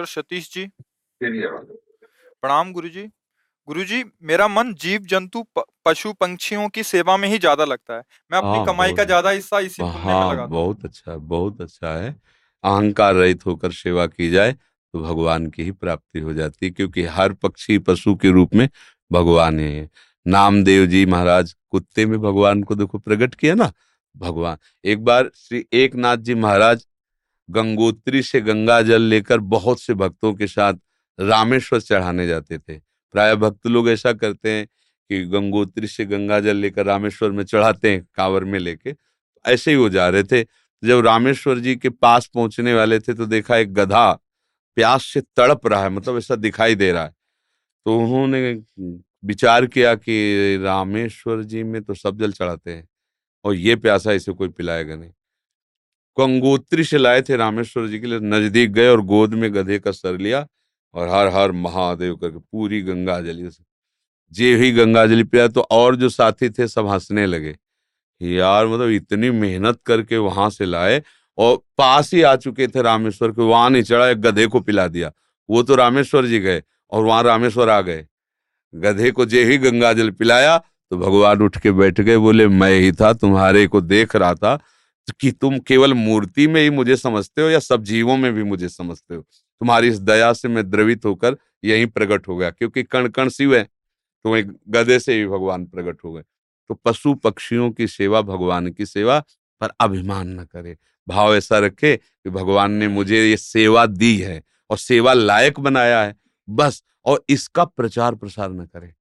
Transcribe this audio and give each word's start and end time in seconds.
Doctor 0.00 0.06
Satish 0.12 0.50
ji. 0.52 0.66
प्रणाम 2.42 2.72
गुरुजी। 2.72 3.02
गुरुजी 3.68 4.02
मेरा 4.24 4.46
मन 4.48 4.72
जीव 4.80 5.00
जंतु 5.06 5.44
पशु 5.86 6.12
पंछियों 6.12 6.68
की 6.68 6.82
सेवा 6.82 7.16
में 7.16 7.28
ही 7.28 7.38
ज़्यादा 7.38 7.64
लगता 7.64 7.94
है। 7.94 8.02
मैं 8.30 8.38
अपनी 8.38 8.56
हाँ, 8.56 8.66
कमाई 8.66 8.92
का 8.92 9.04
ज़्यादा 9.04 9.30
हिस्सा 9.30 9.58
इसी 9.60 9.82
पुण्य 9.82 9.96
में 9.96 10.12
हाँ 10.12 10.32
लगाता 10.32 10.46
बहुत 10.46 10.84
अच्छा 10.84 11.16
बहुत 11.16 11.60
अच्छा 11.60 11.94
है। 11.94 12.10
अहंकार 12.64 13.14
रहित 13.14 13.46
होकर 13.46 13.72
सेवा 13.72 14.06
की 14.06 14.30
जाए 14.30 14.52
तो 14.52 15.02
भगवान 15.02 15.46
की 15.50 15.62
ही 15.62 15.70
प्राप्ति 15.72 16.20
हो 16.20 16.32
जाती 16.34 16.66
है 16.66 16.70
क्योंकि 16.72 17.02
हर 17.16 17.32
पक्षी 17.42 17.78
पशु 17.80 18.14
के 18.14 18.30
रूप 18.30 18.54
में 18.54 18.68
भगवान 19.10 19.60
है। 19.60 19.88
नामदेव 20.26 20.86
जी 20.86 21.04
महाराज 21.06 21.54
कुत्ते 21.70 22.06
में 22.06 22.18
भगवान 22.20 22.62
को 22.62 22.74
देखो 22.74 22.98
प्रकट 23.00 23.34
किया 23.34 23.54
ना? 23.54 23.72
भगवान। 24.16 24.56
एक 24.84 25.04
बार 25.04 25.30
श्री 25.36 25.64
एकनाथ 25.74 26.16
जी 26.18 26.34
महाराज 26.36 26.86
गंगोत्री 27.50 28.22
से 28.22 28.40
गंगा 28.40 28.80
जल 28.82 29.02
लेकर 29.02 29.38
बहुत 29.38 29.80
से 29.80 29.94
भक्तों 29.94 30.32
के 30.34 30.46
साथ 30.46 30.74
रामेश्वर 31.18 31.80
चढ़ाने 31.80 32.26
जाते 32.26 32.58
थे। 32.58 32.78
प्राय 32.78 33.36
भक्त 33.36 33.66
लोग 33.66 33.88
ऐसा 33.90 34.12
करते 34.12 34.50
हैं 34.50 34.66
कि 34.66 35.24
गंगोत्री 35.26 35.86
से 35.86 36.04
गंगा 36.04 36.40
जल 36.40 36.56
लेकर 36.56 36.86
रामेश्वर 36.86 37.30
में 37.30 37.44
चढ़ाते 37.44 37.90
हैं 37.90 38.06
कांवर 38.14 38.44
में 38.44 38.58
लेके। 38.58 38.94
ऐसे 39.44 39.70
ही 39.70 39.76
वो 39.76 39.88
जा 39.88 40.08
रहे 40.08 40.22
थे। 40.22 40.42
जब 40.82 41.00
रामेश्वर 41.06 41.58
जी 41.58 41.74
के 41.76 41.88
पास 41.90 42.26
पहुँचने 42.26 42.74
वाले 42.74 42.98
थे 43.00 43.14
तो 43.14 43.26
देखा 43.26 43.56
एक 43.56 43.72
गधा 43.74 44.12
प्यास 44.76 45.04
से 45.04 45.20
तड़प 45.20 45.66
रहा 45.66 45.82
है 45.82 45.88
मतलब 45.90 46.18
ऐसा 46.18 46.36
दिखाई 46.36 46.74
दे 46.74 46.92
रहा 46.92 47.04
है। 47.04 47.14
तो 47.86 47.98
उन्होंने 47.98 48.52
विचार 49.24 49.66
किया 49.66 49.94
कि 49.94 50.58
रामेश्वर 50.62 51.42
जी 51.42 51.62
में 51.62 51.82
तो 51.82 51.94
सब 51.94 52.18
जल 52.18 52.32
चढ़ाते 52.32 52.72
हैं 52.72 52.88
और 53.44 53.54
ये 53.54 53.76
प्यासा 53.76 54.12
इसे 54.12 54.32
कोई 54.32 54.48
पिलाएगा 54.48 54.96
नहीं। 54.96 55.10
गंगोत्री 56.20 56.84
से 56.84 56.98
लाए 56.98 57.22
थे 57.22 57.36
रामेश्वर 57.36 57.86
जी 57.86 57.98
के 57.98 58.06
लिए, 58.06 58.18
नज़दीक 58.20 58.72
गए 58.72 58.88
और 58.88 59.00
गोद 59.06 59.34
में 59.34 59.52
गधे 59.54 59.78
का 59.78 59.90
सर 59.92 60.18
लिया 60.18 60.46
और 60.94 61.08
हर 61.08 61.28
हर 61.32 61.52
महादेव 61.54 62.14
करके 62.16 62.38
पूरी 62.40 62.80
गंगा 62.82 63.20
जली। 63.20 63.48
जे 64.32 64.54
ही 64.56 64.70
गंगा 64.72 65.04
जली 65.06 65.24
पिया 65.24 65.46
तो 65.48 65.60
और 65.72 65.96
जो 65.96 66.08
साथी 66.10 66.50
थे 66.50 66.66
सब 66.68 66.88
हंसने 66.88 67.26
लगे। 67.26 67.56
यार 68.20 68.66
मतलब 68.66 68.88
इतनी 68.90 69.30
मेहनत 69.32 69.78
करके 69.86 70.16
वहाँ 70.18 70.48
से 70.50 70.64
लाए 70.66 71.02
और 71.38 71.56
पास 71.78 72.12
ही 72.14 72.22
आ 72.22 72.34
चुके 72.36 72.66
थे 72.68 72.82
रामेश्वर 72.82 73.30
के, 73.30 73.42
वहाँ 73.42 73.70
नहीं 73.70 73.82
चढ़ा, 73.82 74.08
एक 74.08 74.20
गधे 74.20 74.46
को 74.46 74.60
पिला 74.60 74.86
दिया। 74.88 75.12
वो 75.48 75.62
तो 75.62 75.74
रामेश्वर 75.76 76.26
जी 76.26 76.38
गए 76.40 76.62
और 76.92 77.04
वहाँ 77.04 77.22
रामेश्वर 77.22 77.68
आ 77.68 77.80
गए। 77.80 78.06
गधे 78.74 79.10
को 79.10 79.24
जे 79.26 79.44
ही 79.44 79.56
गंगा 79.58 79.92
जल 79.92 80.10
पिलाया 80.12 80.56
तो 80.58 80.96
भगवान 80.98 81.42
उठ 81.42 81.58
के 81.58 81.70
बैठ 81.72 82.00
गए, 82.00 82.16
बोले, 82.16 82.46
मैं 82.48 82.72
ही 82.72 82.92
था, 82.92 83.12
तुम्हारे 83.14 83.66
को 83.66 83.80
देख 83.80 84.16
रहा 84.16 84.34
था 84.34 84.58
कि 85.12 85.30
तुम 85.32 85.58
केवल 85.58 85.94
मूर्ति 85.94 86.46
में 86.46 86.60
ही 86.62 86.70
मुझे 86.70 86.96
समझते 86.96 87.42
हो 87.42 87.48
या 87.48 87.58
सब 87.58 87.82
जीवों 87.82 88.16
में 88.16 88.32
भी 88.32 88.42
मुझे 88.42 88.68
समझते 88.68 89.14
हो? 89.14 89.20
तुम्हारी 89.20 89.88
इस 89.88 89.98
दया 89.98 90.32
से 90.32 90.48
मैं 90.48 90.68
द्रवित 90.70 91.04
होकर 91.04 91.36
यहीं 91.64 91.86
प्रकट 91.86 92.28
हो 92.28 92.36
गया, 92.36 92.50
क्योंकि 92.50 92.82
कण 92.82 93.08
कण 93.08 93.28
शिव 93.28 93.54
है 93.56 93.62
तो 94.24 94.36
एक 94.36 94.50
गधे 94.68 94.98
से 94.98 95.14
ही 95.14 95.26
भगवान 95.26 95.64
प्रकट 95.66 96.04
हो 96.04 96.12
गए। 96.12 96.22
तो 96.70 96.74
पशु 96.74 97.14
पक्षियों 97.14 97.70
की 97.70 97.86
सेवा, 97.86 98.20
भगवान 98.22 98.70
की 98.70 98.86
सेवा 98.86 99.18
पर 99.60 99.70
अभिमान 99.80 100.28
न 100.40 100.44
करे। 100.44 100.76
भाव 101.08 101.34
ऐसा 101.34 101.58
रखे 101.58 101.96
कि 101.96 102.30
भगवान 102.30 102.72
ने 102.72 102.88
मुझे 102.88 103.24
ये 103.30 103.36
सेवा 103.36 103.86
दी 103.86 104.16
है 104.16 104.42
और 104.70 104.78
सेवा 104.78 105.12
लायक 105.12 105.60
बनाया 105.60 106.02
है, 106.02 106.14
बस, 106.48 106.82
और 107.04 107.24
इसका 107.28 107.64
प्रचार 107.64 108.14
प्रसार 108.14 108.50
न 108.50 108.64
करे। 108.66 108.92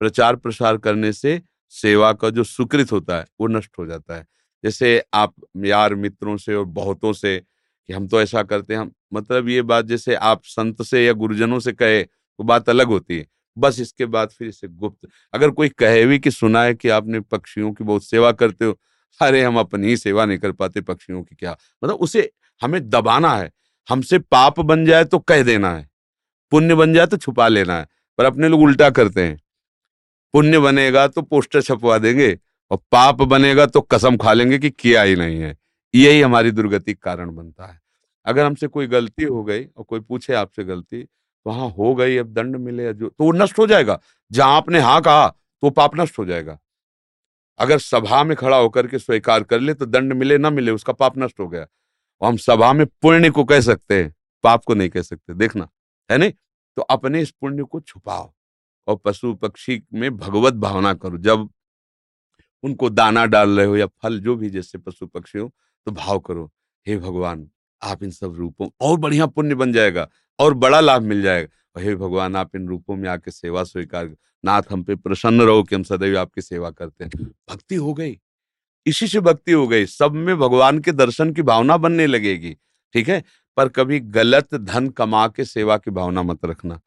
प्रचार 0.00 0.36
प्रसार 0.36 0.76
करने 0.76 1.12
से 1.12 1.40
सेवा 1.72 2.12
का 2.12 2.30
जो 2.30 2.44
सुकृत 2.44 2.92
होता 2.92 3.18
है, 3.18 3.24
वो 3.40 3.46
नष्ट 3.46 3.78
हो 3.78 3.86
जाता 3.86 4.16
है। 4.16 4.26
जैसे 4.64 5.02
आप 5.14 5.34
यार 5.64 5.94
मित्रों 5.94 6.36
से 6.36 6.54
और 6.54 6.64
बहुतों 6.66 7.12
से 7.12 7.38
कि 7.38 7.92
हम 7.92 8.06
तो 8.08 8.20
ऐसा 8.20 8.42
करते 8.42 8.74
हैं, 8.74 8.80
हम 8.80 8.92
मतलब 9.14 9.48
ये 9.48 9.62
बात 9.62 9.84
जैसे 9.84 10.14
आप 10.14 10.42
संत 10.44 10.82
से 10.82 11.04
या 11.04 11.12
गुरुजनों 11.14 11.58
से 11.60 11.72
कहे 11.72 12.02
तो 12.02 12.44
बात 12.44 12.68
अलग 12.68 12.88
होती 12.88 13.18
है। 13.18 13.26
बस 13.56 13.80
इसके 13.80 14.06
बाद 14.06 14.30
फिर 14.30 14.48
इसे 14.48 14.68
गुप्त, 14.68 15.08
अगर 15.34 15.50
कोई 15.50 15.68
कहे 15.70 16.04
भी 16.06 16.18
कि 16.18 16.30
सुना 16.30 16.62
है 16.62 16.74
कि 16.74 16.88
आपने 16.90 17.20
पक्षियों 17.22 17.72
की 17.72 17.84
बहुत 17.84 18.04
सेवा 18.04 18.32
करते 18.32 18.64
हो, 18.64 18.78
अरे 19.20 19.42
हम 19.42 19.58
अपनी 19.58 19.88
ही 19.88 19.96
सेवा 19.96 20.24
नहीं 20.24 20.38
कर 20.38 20.52
पाते 20.52 20.80
पक्षियों 20.82 21.22
की 21.22 21.34
क्या? 21.34 21.56
मतलब 21.82 21.96
उसे 21.96 22.30
हमें 22.62 22.88
दबाना 22.90 23.36
है, 23.36 23.50
हमसे 23.88 24.18
पाप 24.18 24.60
बन 24.62 24.84
जाए 24.86 25.04
तो 25.04 25.18
कह 25.20 25.42
देना 25.42 25.74
है, 25.74 25.88
पुण्य 26.52 26.74
बन 26.74 26.94
जाए 26.94 27.06
तो 27.06 27.16
छुपा 27.16 27.48
लेना 27.48 27.78
है, 27.78 27.86
पर 28.18 28.24
अपने 28.24 28.48
लोग 28.48 28.62
उल्टा 28.62 28.90
करते 28.90 29.22
हैं। 29.22 29.40
पुण्य 30.34 30.58
बनेगा 30.60 31.06
तो 31.08 31.22
पोस्टर 31.22 31.62
छपवा 31.62 31.98
देंगे 31.98 32.28
और 32.70 32.78
पाप 32.92 33.22
बनेगा 33.22 33.66
तो 33.66 33.80
कसम 33.80 34.16
खा 34.16 34.32
लेंगे 34.32 34.58
कि 34.58 34.70
किया 34.70 35.02
ही 35.02 35.16
नहीं 35.16 35.40
है। 35.40 35.56
यही 35.94 36.20
हमारी 36.20 36.50
दुर्गति 36.50 36.94
कारण 36.94 37.34
बनता 37.36 37.66
है। 37.66 37.80
अगर 38.26 38.44
हमसे 38.44 38.66
कोई 38.66 38.86
गलती 38.86 39.24
हो 39.24 39.42
गई 39.44 39.64
और 39.66 39.84
कोई 39.84 40.00
पूछे 40.00 40.34
आपसे 40.34 40.64
गलती 40.64 41.02
तो 41.02 41.50
हाँ 41.50 41.68
हो 41.70 41.94
गई, 41.94 42.16
अब 42.16 42.32
दंड 42.34 42.56
मिले 42.56 42.92
जो 42.94 43.08
तो 43.08 43.24
वो 43.24 43.32
नष्ट 43.32 43.58
हो 43.58 43.66
जाएगा। 43.66 43.98
जहाँ 44.30 44.56
आपने 44.56 44.80
हाँ 44.80 45.00
कहा 45.00 45.28
तो 45.62 45.70
पाप 45.70 45.96
नष्ट 45.96 46.18
हो 46.18 46.24
जाएगा। 46.24 46.58
अगर 47.58 47.78
सभा 47.78 48.22
में 48.24 48.36
खड़ा 48.36 48.56
होकर 48.56 48.86
के 48.86 48.98
स्वीकार 48.98 49.42
कर 49.42 49.60
ले 49.60 49.74
तो 49.74 49.86
दंड 49.86 50.12
मिले, 50.12 50.38
ना 50.38 50.50
मिले, 50.50 50.70
उसका 50.70 50.92
पाप 50.92 51.18
नष्ट 51.18 51.40
हो 51.40 51.48
गया। 51.48 51.66
और 52.22 52.28
हम 52.28 52.36
सभा 52.36 52.72
में 52.72 52.86
पुण्य 53.02 53.30
को 53.30 53.44
कह 53.44 53.60
सकते 53.60 54.02
हैं, 54.02 54.14
पाप 54.44 54.64
को 54.64 54.74
नहीं 54.74 54.88
कह 54.88 55.02
सकते। 55.02 55.34
देखना, 55.34 55.68
है 56.10 56.18
नहीं? 56.18 56.32
तो 56.76 56.82
अपने 56.82 57.20
इस 57.20 57.30
पुण्य 57.30 57.62
को 57.62 57.80
छुपाओ 57.80 58.32
और 58.88 58.96
पशु 58.96 59.34
पक्षी 59.34 59.82
में 59.94 60.16
भगवत 60.16 60.54
भावना 60.54 60.94
करो। 60.94 61.18
जब 61.18 61.48
उनको 62.66 62.90
दाना 62.90 63.24
डाल 63.26 63.50
रहे 63.50 63.66
हो 63.66 63.76
या 63.76 63.86
फल 64.02 64.18
जो 64.20 64.36
भी 64.36 64.50
जैसे 64.50 64.78
पशु 64.78 65.06
पक्षी 65.06 65.38
हो 65.38 65.50
तो 65.86 65.92
भाव 65.92 66.18
करो, 66.20 66.50
हे 66.86 66.96
भगवान, 66.98 67.48
आप 67.82 68.02
इन 68.02 68.10
सब 68.12 68.34
रूपों 68.36 68.68
और 68.80 68.98
बढ़िया 68.98 69.26
पुण्य 69.28 69.54
बन 69.54 69.72
जाएगा 69.72 70.08
और 70.38 70.54
बड़ा 70.56 70.80
लाभ 70.80 71.02
मिल 71.04 71.22
जाएगा। 71.22 71.80
हे 71.80 71.94
भगवान, 71.96 72.36
आप 72.36 72.56
इन 72.56 72.68
रूपों 72.68 72.96
में 72.96 73.08
आके 73.08 73.30
सेवा 73.30 73.62
स्वीकार 73.64 74.14
नाथ 74.44 74.62
हम 74.70 74.82
पे 74.82 74.94
प्रसन्न 74.96 75.42
रहो 75.42 75.62
कि 75.62 75.74
हम 75.74 75.82
सदैव 75.84 76.18
आपकी 76.18 76.42
सेवा 76.42 76.70
करते 76.70 77.04
हैं। 77.04 77.24
भक्ति 77.50 77.74
हो 77.76 77.94
गई। 77.94 78.18
इसी 78.86 79.06
से 79.06 79.20
भक्ति 79.20 79.52
हो 79.52 79.66
गई। 79.68 79.86
सब 79.86 80.12
में 80.14 80.36
भगवान 80.38 80.78
के 80.78 80.92
दर्शन 80.92 81.32
की 81.32 81.42
भावना 81.42 81.76
बनने 81.76 82.06
लगेगी, 82.06 82.56
ठीक 82.94 83.08
है? 83.08 83.22
पर 83.56 83.68
कभी 83.68 84.00
गलत 84.00 84.54
धन 84.54 84.88
कमा 84.90 85.26
के 85.28 85.44
सेवा 85.44 85.76
की 85.76 85.90
भावना 85.90 86.22
मत 86.22 86.44
रखना। 86.44 86.80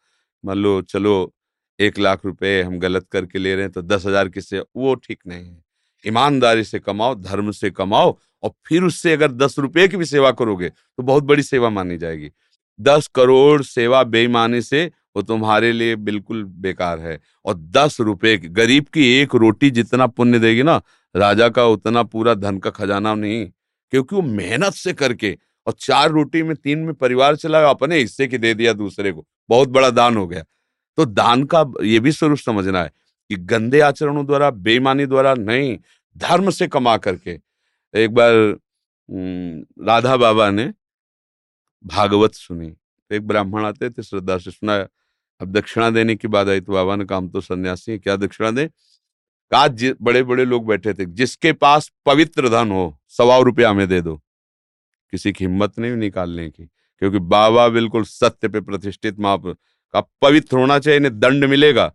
मान 0.44 0.58
लो, 0.58 0.82
चलो, 0.84 1.34
एक 1.80 2.00
लाख 2.00 2.26
रुपए 2.26 2.62
हम 2.62 2.78
गलत 2.80 3.08
करके 3.12 3.40
ले 3.40 3.54
रहे 3.56 3.64
हैं 3.64 3.72
तो 3.72 3.82
दस 3.82 4.06
हज़ार 4.06 4.30
किससे? 4.30 4.60
वो 4.76 4.96
ठीक 4.98 5.20
नहीं 5.28 5.46
है। 5.46 5.62
ईमानदारी 6.06 6.64
से 6.64 6.80
कमाओ, 6.80 7.16
धर्म 7.16 7.52
से 7.52 7.70
कमाओ 7.72 8.18
और 8.44 8.52
फिर 8.68 8.84
उससे 8.84 9.14
अगर 9.14 9.32
दस 9.34 9.58
रुपए 9.60 9.88
की 9.88 9.98
भी 9.98 10.06
सेवा 10.06 10.32
करोगे 10.34 10.70
तो 10.70 11.04
बहुत 11.04 11.24
बड़ी 11.24 11.44
सेवा 11.44 11.70
मानी 11.70 11.98
जाएगी। 11.98 12.32
दस 12.80 13.08
करोड़ 13.08 13.62
सेवा 13.64 14.04
बेईमानी 14.06 14.62
से 14.62 14.86
वो 15.16 15.22
तुम्हारे 15.22 15.72
लिए 15.72 15.96
बिल्कुल 15.98 16.44
बेकार 16.44 17.00
है 17.00 17.20
और 17.46 17.56
दस 17.70 18.00
रुपए 18.00 18.36
गरीब 18.38 18.86
की 18.94 19.08
एक 19.12 19.36
रोटी 19.36 19.70
जितना 19.72 20.08
पुण्य 20.08 20.40
देगी 20.40 20.64
ना, 20.64 20.82
राजा 21.16 21.50
का 21.50 21.66
उतना 21.68 22.04
पूरा 22.04 22.34
धन 22.36 22.58
का 22.58 22.70
खजाना 22.70 23.14
नहीं, 23.16 23.46
क्योंकि 23.94 24.16
वो 24.16 24.22
मेहनत 24.22 24.74
से 24.74 24.94
करके 24.94 25.38
और 25.68 25.74
चार 25.80 26.10
रोटी 26.10 26.44
में 26.44 26.56
तीन 26.56 26.80
में 26.80 26.94
परिवार 26.94 27.36
चलाया, 27.36 27.70
अपने 27.70 27.98
हिस्से 27.98 28.28
की 28.28 28.38
दे 28.38 28.54
दिया 28.54 28.74
दूसरे 28.74 29.12
को, 29.12 29.26
बहुत 29.50 29.70
बड़ा 29.70 29.90
दान 29.90 30.18
हो 30.18 30.28
गया। 30.28 30.44
तो 30.98 31.06
दान 31.06 31.44
का 31.46 31.66
ये 31.84 32.00
भी 32.00 32.12
स्वरूप 32.12 32.38
समझना 32.38 32.84
है 32.84 32.92
कि 33.30 33.36
गंदे 33.36 33.80
आचरणों 33.80 34.26
द्वारा, 34.26 34.50
बेईमानी 34.50 35.06
द्वारा 35.06 35.34
नहीं, 35.34 35.78
धर्म 36.16 36.50
से 36.50 36.68
कमा 36.68 36.98
करके। 36.98 37.40
एक 37.94 38.14
बार 38.14 38.34
राधा 39.86 40.16
बाबा 40.18 40.50
ने 40.50 40.72
भागवत 41.86 42.34
सुनी। 42.34 42.70
तो 42.70 43.16
एक 43.16 43.28
ब्राह्मण 43.28 43.66
आते 43.66 43.90
थे, 43.90 44.04
श्रद्धा 44.04 44.38
से, 44.38 44.52
सुना, 44.52 44.76
अब 45.42 45.52
दक्षिणा 45.52 45.90
देने 45.90 46.16
की 46.16 46.28
बात 46.28 46.48
आई। 46.48 46.62
तो 46.62 46.74
बाबा 46.74 46.96
ने 46.96 47.06
काम 47.06 47.30
तो 47.30 47.42
सन्यासी 47.42 47.92
है, 47.92 47.98
क्या 47.98 48.16
दक्षिणा 48.16 48.52
दे? 48.52 48.70
आज 49.52 49.86
बड़े 50.02 50.24
बड़े 50.24 50.46
लोग 50.46 50.66
बैठे 50.68 50.94
थे, 50.94 51.06
जिसके 51.06 51.54
पास 51.54 51.92
पवित्र 52.06 52.50
धन 52.50 52.72
हो 52.72 52.98
सवा 53.08 53.38
रुपया 53.38 53.70
हमें 53.70 53.88
दे 53.88 54.02
दो। 54.02 54.16
किसी 55.14 55.32
की 55.32 55.46
हिम्मत 55.46 55.80
नहीं 55.80 55.92
निकालने 55.92 56.50
की, 56.50 56.66
क्योंकि 56.66 57.20
बाबा 57.20 57.68
बिल्कुल 57.68 58.04
सत्य 58.04 58.48
पे 58.48 58.62
प्रतिष्ठित 58.62 59.20
माप 59.20 59.46
का 59.94 60.02
पवित्र 60.22 60.58
होना 60.58 60.80
चाहिए, 60.80 60.98
इन्हें 60.98 61.20
दंड 61.20 61.46
मिलेगा। 61.46 61.94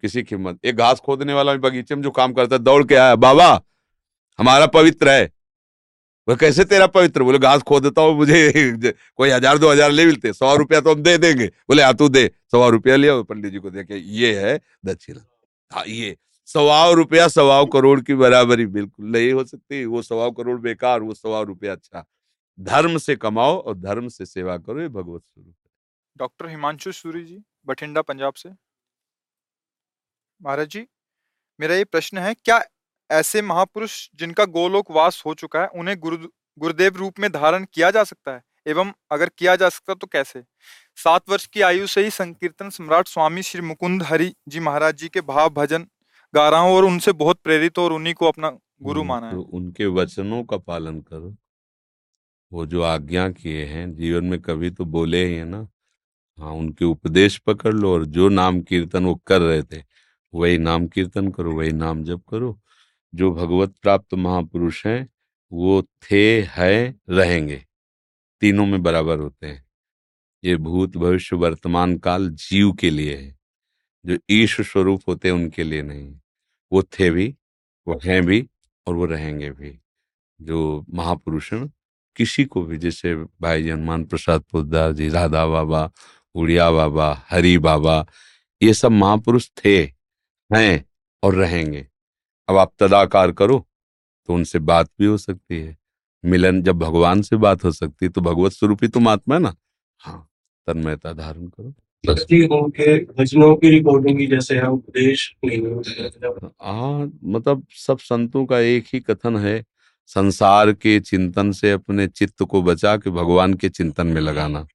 किसी 0.00 0.22
की 0.22 0.34
हिम्मत। 0.34 0.64
एक 0.64 0.76
घास 0.76 1.00
खोदने 1.00 1.34
वाला 1.34 1.54
बगीचे 1.54 1.94
में 1.94 2.02
जो 2.02 2.10
काम 2.10 2.32
करता 2.32 2.56
है, 2.56 2.62
दौड़ 2.62 2.84
के 2.84 2.94
आया, 2.94 3.14
बाबा, 3.16 3.62
हमारा 4.38 4.66
पवित्र 4.66 5.08
है। 5.08 5.32
वह 6.28 6.36
कैसे 6.36 6.64
तेरा 6.64 6.86
पवित्र? 6.86 7.22
बोले, 7.22 7.38
घास 7.38 7.62
खोदता 7.62 8.02
हूँ, 8.02 8.16
मुझे 8.16 8.92
कोई 9.16 9.30
हज़ार, 9.30 9.58
दो 9.58 9.70
हज़ार 9.70 9.90
ले 9.90 10.06
मिलते, 10.06 10.32
सौ 10.32 10.56
रुपया 10.56 10.80
तो 10.80 10.94
हम 10.94 11.02
दे 11.02 11.18
देंगे। 11.18 11.46
बोले 11.46 11.82
हाँ 11.82 11.94
तू 11.94 12.08
दे। 12.08 12.30
सवा 12.52 12.68
रुपया 12.68 12.96
लिया 12.96 13.22
पंडित 13.22 13.52
जी 13.52 13.58
को 13.58 13.70
देखे, 13.70 13.96
ये 13.96 14.40
है 14.40 14.60
दक्षिणा। 14.86 15.24
हाँ 15.72 15.84
ये, 15.86 16.16
सवाओ 16.46 16.92
रुपया, 16.94 17.28
सवाओ 17.28 17.66
करोड़ 17.66 18.00
की 18.00 18.14
बराबरी, 18.14 18.66
बिल्कुल 18.66 19.06
नहीं 19.06 19.32
हो 19.32 19.44
सकती, 19.44 19.84
वो 19.84 20.02
सवाओ 20.02 20.30
करोड़ 20.30 20.60
बेकार, 20.60 21.00
वो 21.00 21.14
सवा 21.14 21.40
रुपया 21.40 21.72
अच्छा। 21.72 22.04
धर्म 22.60 22.98
से 22.98 23.16
कमाओ 23.16 23.58
और 23.58 23.78
धर्म 23.78 24.08
से 24.08 24.26
सेवा 24.26 24.56
करो, 24.56 24.80
ये 24.80 24.88
भगवत 24.88 25.22
स्वरूप 25.22 25.54
डॉक्टर 26.18 26.48
हिमांशु 26.48 26.92
सूरी 26.92 27.24
जी, 27.24 27.42
बठिंडा, 27.66 28.02
पंजाब 28.02 28.34
से। 28.34 28.48
महाराज 30.40 30.68
जी 30.68 30.86
मेरा 31.58 31.74
ये 31.74 31.84
प्रश्न 31.84 32.18
है 32.18 32.34
क्या 32.34 32.62
ऐसे 33.10 33.42
महापुरुष 33.42 34.08
जिनका 34.14 34.44
गोलोक 34.46 34.90
वास 34.90 35.22
हो 35.26 35.34
चुका 35.34 35.60
है 35.60 35.68
उन्हें 35.76 35.98
गुरु 36.00 36.16
गुरुदेव 36.58 36.96
रूप 36.96 37.18
में 37.20 37.30
धारण 37.32 37.64
किया 37.72 37.90
जा 37.90 38.04
सकता 38.04 38.32
है? 38.34 38.42
एवं 38.66 38.92
अगर 39.12 39.28
किया 39.38 39.54
जा 39.56 39.68
सकता 39.68 39.94
तो 39.94 40.06
कैसे? 40.06 40.42
सात 40.98 41.30
वर्ष 41.30 41.46
की 41.46 41.60
आयु 41.60 41.86
से 41.86 42.04
ही 42.04 42.10
संकीर्तन 42.10 42.70
सम्राट 42.70 43.08
स्वामी 43.08 43.42
श्री 43.42 43.60
मुकुंद 43.62 44.02
हरि 44.02 44.32
जी 44.48 44.60
महाराज 44.60 44.96
जी 44.96 45.08
के 45.08 45.20
भाव 45.22 45.50
भजन 45.50 45.86
गा 46.34 46.48
रहा 46.48 46.60
हूँ 46.60 46.74
और 46.76 46.84
उनसे 46.84 47.12
बहुत 47.14 47.40
प्रेरित 47.44 47.78
और 47.78 47.92
उन्हीं 47.92 48.14
को 48.14 48.26
अपना 48.26 48.50
गुरु 48.82 49.04
माना 49.04 49.26
है। 49.26 49.32
तो 49.32 49.40
उनके 49.52 49.86
वचनों 49.86 50.42
का 50.44 50.56
पालन 50.58 51.00
करो। 51.00 51.34
वो 52.52 52.66
जो 52.66 52.82
आज्ञा 52.82 53.28
किए 53.30 53.64
हैं 53.66 53.92
जीवन 53.94 54.24
में 54.24 54.40
कभी 54.42 54.70
तो 54.70 54.84
बोले 54.84 55.24
ही 55.26 55.34
है 55.34 55.44
ना 55.44 55.66
हाँ 56.38 56.52
उनके 56.52 56.84
उपदेश 56.84 57.38
पकड़ 57.38 57.74
लो 57.74 57.92
और 57.92 58.04
जो 58.06 58.28
नाम 58.28 58.60
कीर्तन 58.62 59.04
वो 59.04 59.14
कर 59.26 59.40
रहे 59.40 59.62
थे 59.62 59.82
वही 60.34 60.58
नाम 60.58 60.86
कीर्तन 60.86 61.30
करो, 61.30 61.52
वही 61.52 61.72
नाम 61.72 62.04
जप 62.04 62.22
करो। 62.30 62.60
जो 63.14 63.32
भगवत 63.32 63.74
प्राप्त 63.82 64.14
महापुरुष 64.14 64.86
हैं, 64.86 65.08
वो 65.52 65.82
थे, 65.82 66.42
है, 66.42 67.00
रहेंगे। 67.10 67.66
तीनों 68.40 68.66
में 68.66 68.82
बराबर 68.82 69.18
होते 69.18 69.46
हैं। 69.46 69.66
ये 70.44 70.56
भूत 70.56 70.96
भविष्य 70.96 71.36
वर्तमान 71.36 71.98
काल 71.98 72.30
जीव 72.30 72.72
के 72.72 72.90
लिए 72.90 73.16
है। 73.16 73.38
जो 74.06 74.18
ईश 74.30 74.60
स्वरूप 74.60 75.02
होते 75.08 75.28
हैं, 75.28 75.34
उनके 75.34 75.64
लिए 75.64 75.82
नहीं। 75.82 76.20
वो 76.72 76.82
थे 76.82 77.10
भी, 77.10 77.36
वो 77.88 78.00
हैं 78.04 78.26
भी 78.26 78.48
और 78.86 78.94
वो 78.94 79.04
रहेंगे 79.04 79.50
भी। 79.50 79.80
जो 80.42 80.86
महापुरुष 80.94 81.52
हैं, 81.52 81.72
किसी 82.16 82.44
को 82.44 82.62
भी, 82.62 82.78
जैसे 82.78 83.14
भाई 83.14 83.68
हनुमान 83.68 84.04
प्रसाद 84.04 84.42
पोदार 84.42 84.92
जी, 84.92 85.08
राधा 85.08 85.46
बाबा, 85.46 85.90
उड़िया 86.34 86.70
बाबा, 86.70 87.26
हरि 87.30 87.58
बाबा, 87.58 88.06
ये 88.62 88.74
सब 88.74 88.90
महापुरुष 88.90 89.48
थे। 89.64 90.03
हैं 90.50 90.84
और 91.22 91.34
रहेंगे। 91.34 91.86
अब 92.48 92.56
आप 92.56 92.72
तदाकार 92.78 93.32
करो 93.32 93.58
तो 94.28 94.34
उनसे 94.34 94.58
बात 94.60 94.88
भी 94.98 95.06
हो 95.06 95.16
सकती 95.18 95.60
है। 95.60 95.76
मिलन 96.24 96.62
जब 96.62 96.78
भगवान 96.78 97.22
से 97.22 97.36
बात 97.36 97.64
हो 97.64 97.70
सकती 97.72 98.06
है 98.06 98.10
तो 98.10 98.20
भगवत 98.20 98.52
स्वरूप 98.52 98.82
ही 98.82 98.88
तुम 98.88 99.08
आत्मा 99.08 99.34
है 99.34 99.40
ना? 99.40 99.54
हाँ 100.00 100.28
तन्मयता 100.66 101.12
धारण 101.12 101.46
करो। 101.48 101.74
भजनों 102.04 103.54
की 103.56 103.70
रिकॉर्डिंग 103.70 104.18
जैसे 104.30 104.56
है 104.56 104.68
उपदेश 104.68 105.34
हाँ 106.62 107.10
मतलब 107.24 107.66
सब 107.76 107.98
संतों 107.98 108.44
का 108.46 108.58
एक 108.58 108.84
ही 108.92 109.00
कथन 109.00 109.36
है 109.36 109.64
संसार 110.10 110.72
के 110.72 110.98
चिंतन 111.00 111.52
से 111.52 111.70
अपने 111.72 112.06
चित्त 112.08 112.42
को 112.42 112.62
बचा 112.62 112.96
के 112.96 113.10
भगवान 113.10 113.54
के 113.54 113.68
चिंतन 113.68 114.06
में 114.06 114.20
लगाना। 114.20 114.66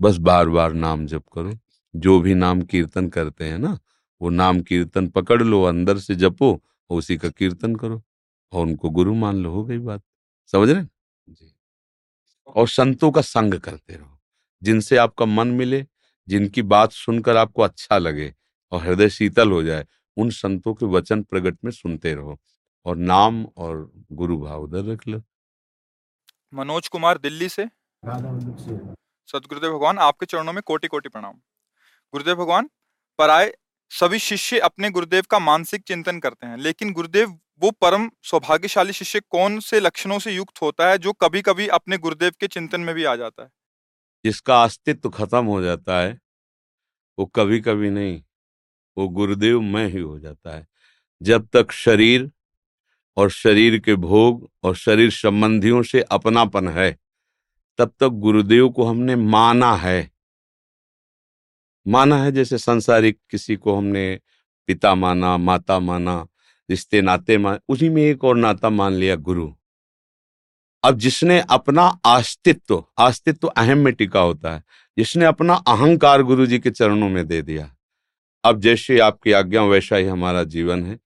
बस 0.00 0.16
बार 0.18 0.48
बार 0.48 0.72
नाम 0.72 1.06
जप 1.06 1.24
करो। 1.34 1.52
जो 1.94 2.18
भी 2.20 2.34
नाम 2.34 2.62
कीर्तन 2.62 3.08
करते 3.08 3.44
हैं 3.44 3.58
ना 3.58 3.78
वो 4.20 4.30
नाम 4.30 4.60
कीर्तन 4.60 5.08
पकड़ 5.08 5.42
लो 5.42 5.62
अंदर 5.62 5.98
से 5.98 6.14
जपो 6.14 6.52
और 6.90 6.98
उसी 6.98 7.16
का 7.16 7.28
कीर्तन 7.28 7.76
करो। 7.76 8.02
और 8.52 8.66
उनको 8.66 8.90
गुरु 8.90 9.14
मान 9.14 9.36
लो 9.36 9.50
हो 9.50 9.64
गई 9.64 9.78
बात। 9.78 10.02
समझ 10.46 10.70
रहे 10.70 10.84
जी। 11.28 11.54
और 12.46 12.68
संतों 12.68 13.10
का 13.10 13.20
संग 13.20 13.54
करते 13.54 13.94
रहो। 13.94 14.18
जिनसे 14.62 14.96
आपका 14.96 15.24
मन 15.24 15.48
मिले 15.48 15.86
जिनकी 16.28 16.62
बात 16.62 16.92
सुनकर 16.92 17.36
आपको 17.36 17.62
अच्छा 17.62 17.98
लगे 17.98 18.34
और 18.72 18.82
हृदय 18.82 19.08
शीतल 19.08 19.50
हो 19.50 19.62
जाए 19.62 19.86
उन 20.16 20.30
संतों 20.30 20.74
के 20.74 20.86
वचन 20.86 21.22
प्रगट 21.22 21.58
में 21.64 21.70
सुनते 21.72 22.14
रहो। 22.14 22.38
और 22.86 22.96
नाम 22.96 23.44
और 23.56 23.92
गुरु 24.12 24.38
भाव 24.38 24.62
उधर 24.62 24.84
रख 24.84 25.08
लो। 25.08 25.22
मनोज 26.54 26.88
कुमार 26.88 27.18
दिल्ली 27.18 27.48
से। 27.48 27.66
सदगुरुदेव 29.28 29.72
भगवान 29.72 29.98
आपके 29.98 30.26
चरणों 30.26 30.52
में 30.52 30.62
कोटि 30.62 30.88
कोटि 30.88 31.08
प्रणाम। 31.08 31.34
गुरुदेव 32.14 32.36
भगवान 32.36 32.70
पराए 33.18 33.52
सभी 33.90 34.18
शिष्य 34.18 34.58
अपने 34.58 34.90
गुरुदेव 34.90 35.22
का 35.30 35.38
मानसिक 35.38 35.82
चिंतन 35.82 36.18
करते 36.18 36.46
हैं, 36.46 36.56
लेकिन 36.56 36.92
गुरुदेव 36.92 37.38
वो 37.62 37.70
परम 37.70 38.10
सौभाग्यशाली 38.22 38.92
शिष्य 38.92 39.20
कौन 39.20 39.60
से 39.60 39.80
लक्षणों 39.80 40.18
से 40.18 40.32
युक्त 40.32 40.62
होता 40.62 40.90
है, 40.90 40.98
जो 40.98 41.12
कभी 41.12 41.42
कभी 41.42 41.68
अपने 41.68 41.98
गुरुदेव 41.98 42.32
के 42.40 42.46
चिंतन 42.46 42.80
में 42.80 42.94
भी 42.94 43.04
आ 43.04 43.16
जाता 43.16 43.42
है? 43.42 43.50
जिसका 44.24 44.64
अस्तित्व 44.64 45.10
खत्म 45.10 45.44
हो 45.44 45.62
जाता 45.62 46.00
है, 46.00 46.18
वो 47.18 47.26
कभी 47.26 47.60
कभी 47.60 47.90
नहीं, 47.90 48.22
वो 48.98 49.08
गुरुदेव 49.08 49.60
में 49.60 49.86
ही 49.88 50.00
हो 50.00 50.18
जाता 50.18 50.56
है। 50.56 50.66
जब 51.22 51.48
तक 51.52 51.72
शरीर 51.72 52.30
और 53.16 53.30
शरीर 53.30 53.78
के 53.78 53.94
भोग 53.94 54.50
और 54.62 54.76
शरीर 54.76 55.10
संबंधियों 55.10 55.82
से 55.82 56.00
अपनापन 56.00 56.68
है, 56.68 56.98
तब 57.78 57.94
तक 58.00 58.08
गुरुदेव 58.08 58.68
को 58.68 58.84
हमने 58.84 59.16
माना 59.16 59.76
है। 59.76 60.13
माना 61.86 62.22
है 62.22 62.32
जैसे 62.32 62.58
संसारिक 62.58 63.18
किसी 63.30 63.56
को 63.56 63.76
हमने 63.76 64.20
पिता 64.66 64.94
माना, 64.94 65.36
माता 65.36 65.78
माना, 65.78 66.26
रिश्ते, 66.70 67.02
नाते 67.02 67.38
मान 67.38 67.58
उसी 67.68 67.88
में 67.88 68.02
एक 68.02 68.24
और 68.24 68.36
नाता 68.36 68.70
मान 68.70 68.92
लिया, 68.92 69.16
गुरु। 69.16 69.52
अब 70.84 70.98
जिसने 70.98 71.44
अपना 71.50 71.98
अस्तित्व 72.04 72.84
अस्तित्व 72.98 73.48
अहम 73.48 73.78
में 73.78 73.94
टिका 73.94 74.20
होता 74.20 74.54
है, 74.54 74.62
जिसने 74.98 75.24
अपना 75.24 75.54
अहंकार 75.54 76.22
गुरु 76.22 76.46
जी 76.46 76.58
के 76.58 76.70
चरणों 76.70 77.08
में 77.08 77.26
दे 77.26 77.42
दिया, 77.42 77.76
अब 78.44 78.60
जैसे 78.60 78.98
आपकी 78.98 79.32
आज्ञा, 79.32 79.62
वैसा 79.62 79.96
ही 79.96 80.04
हमारा 80.04 80.44
जीवन 80.44 80.86
है। 80.86 81.00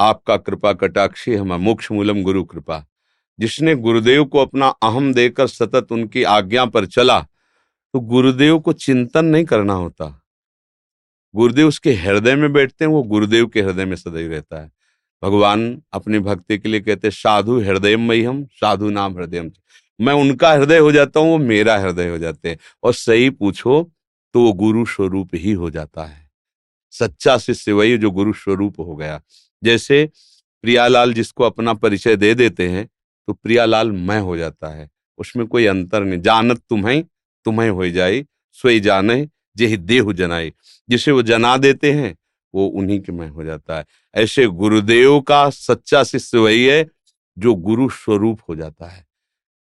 आपका 0.00 0.36
कृपा, 0.36 0.72
कटाक्षी 0.72 1.34
हमारा 1.34 1.58
मोक्ष 1.58 1.92
मूलम 1.92 2.22
गुरु 2.22 2.44
कृपा। 2.44 2.86
जिसने 3.38 3.74
गुरुदेव 3.74 4.24
को 4.24 4.38
अपना 4.38 4.68
अहम 4.68 5.14
देकर 5.14 5.46
सतत 5.46 5.86
उनकी 5.92 6.22
आज्ञा 6.22 6.64
पर 6.64 6.86
चला 6.86 7.26
तो 7.94 8.00
गुरुदेव 8.00 8.58
को 8.58 8.72
चिंतन 8.72 9.24
नहीं 9.24 9.44
करना 9.44 9.72
होता। 9.72 10.22
गुरुदेव 11.34 11.68
उसके 11.68 11.92
हृदय 11.92 12.34
में 12.34 12.52
बैठते 12.52 12.84
हैं, 12.84 12.92
वो 12.92 13.02
गुरुदेव 13.02 13.46
के 13.46 13.62
हृदय 13.62 13.84
में 13.84 13.96
सदैव 13.96 14.30
रहता 14.30 14.62
है। 14.62 14.72
भगवान 15.22 15.82
अपनी 15.92 16.18
भक्ति 16.18 16.58
के 16.58 16.68
लिए 16.68 16.80
कहते 16.80 17.08
हैं, 17.08 17.12
साधु 17.12 17.60
हृदय 17.60 17.96
में 17.96 18.26
हम, 18.26 18.44
साधु 18.44 18.90
नाम 18.90 19.18
हृदय 19.18 19.50
मैं 20.00 20.12
उनका 20.12 20.52
हृदय 20.52 20.78
हो 20.78 20.92
जाता 20.92 21.20
हूँ, 21.20 21.30
वो 21.30 21.38
मेरा 21.38 21.78
हृदय 21.78 22.08
हो 22.08 22.18
जाते 22.18 22.48
हैं। 22.48 22.58
और 22.82 22.94
सही 22.94 23.30
पूछो 23.30 23.92
तो 24.34 24.40
वो 24.40 24.52
गुरु 24.52 24.84
स्वरूप 24.86 25.30
ही 25.34 25.52
हो 25.52 25.70
जाता 25.70 26.04
है। 26.04 26.30
सच्चा 26.92 27.38
शिष्य 27.38 27.72
वही 27.72 27.98
जो 27.98 28.10
गुरु 28.10 28.32
स्वरूप 28.32 28.80
हो 28.80 28.96
गया। 28.96 29.20
जैसे 29.62 30.10
प्रियालाल 30.62 31.14
जिसको 31.14 31.44
अपना 31.44 31.74
परिचय 31.74 32.16
दे 32.16 32.34
देते 32.34 32.68
हैं 32.68 32.88
तो 33.28 33.32
प्रियालाल 33.32 33.92
मैं 33.92 34.20
हो 34.20 34.36
जाता 34.36 34.68
है। 34.68 34.90
उसमें 35.18 35.46
कोई 35.46 35.66
अंतर 35.66 36.04
नहीं, 36.04 36.20
जानत 36.20 36.62
तुम्हें 36.70 37.04
तुम्हें 37.44 37.70
हो 37.70 37.88
जाए, 37.88 38.26
सोई 38.52 38.80
जाने, 38.80 39.28
जेहि 39.56 39.76
देह 39.76 40.12
जनाए। 40.12 40.52
जिसे 40.88 41.10
वो 41.10 41.22
जना 41.22 41.56
देते 41.56 41.92
हैं, 41.92 42.16
वो 42.54 42.66
उन्हीं 42.66 43.00
के 43.00 43.12
में 43.12 43.28
हो 43.28 43.44
जाता 43.44 43.78
है। 43.78 43.84
ऐसे 44.14 44.46
गुरुदेव 44.46 45.20
का 45.20 45.50
सच्चा 45.50 46.04
शिष्य 46.04 46.38
वही 46.38 46.66
है, 46.66 46.86
जो 47.38 47.54
गुरु 47.54 47.88
स्वरूप 47.88 48.40
हो 48.48 48.56
जाता 48.56 48.86
है। 48.86 49.06